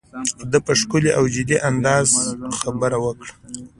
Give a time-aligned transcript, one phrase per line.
[0.51, 2.09] ده په ښکلي او جدي انداز
[2.59, 3.33] خبره وکړه.